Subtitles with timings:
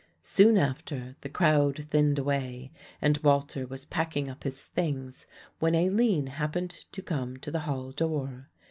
[0.23, 2.71] Soon after, the crowd thinned away
[3.03, 5.27] and Walter was packing up his things,
[5.59, 8.49] when Aline happened to come to the hall door.